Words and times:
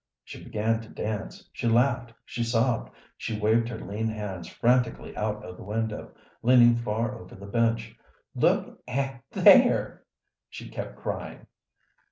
_"She 0.23 0.43
began 0.43 0.81
to 0.81 0.89
dance, 0.89 1.47
she 1.53 1.67
laughed, 1.67 2.11
she 2.25 2.43
sobbed, 2.43 2.91
she 3.17 3.37
waved 3.39 3.69
her 3.69 3.77
lean 3.77 4.07
hands 4.07 4.47
frantically 4.47 5.15
out 5.15 5.45
of 5.45 5.57
the 5.57 5.63
window, 5.63 6.11
leaning 6.41 6.75
far 6.75 7.19
over 7.21 7.35
the 7.35 7.45
bench. 7.45 7.95
"Look 8.33 8.81
at 8.87 9.21
there!" 9.29 10.01
she 10.49 10.69
kept 10.69 10.95
crying. 10.95 11.45